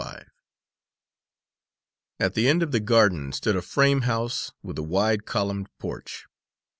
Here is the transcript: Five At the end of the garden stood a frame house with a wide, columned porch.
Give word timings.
Five 0.03 0.31
At 2.19 2.33
the 2.33 2.49
end 2.49 2.63
of 2.63 2.71
the 2.71 2.79
garden 2.79 3.31
stood 3.33 3.55
a 3.55 3.61
frame 3.61 4.01
house 4.01 4.51
with 4.63 4.79
a 4.79 4.83
wide, 4.83 5.25
columned 5.27 5.69
porch. 5.77 6.25